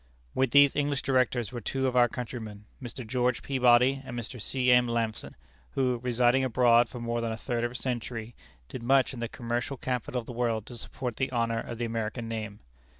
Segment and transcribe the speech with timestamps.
[0.33, 3.05] With these English Directors were two of our countrymen, Mr.
[3.05, 4.41] George Peabody and Mr.
[4.41, 4.71] C.
[4.71, 4.87] M.
[4.87, 5.35] Lampson,
[5.73, 8.33] who, residing abroad for more than a third of a century,
[8.67, 11.85] did much in the commercial capital of the world to support the honor of the
[11.85, 12.61] American name.